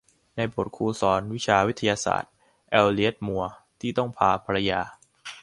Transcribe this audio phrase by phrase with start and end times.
[0.35, 2.31] ในบทครูสอนวิชาวิทยาศาสตร์
[2.69, 3.51] เอลเลียต มัวร์
[3.81, 4.81] ที่ต้องพาภรรยา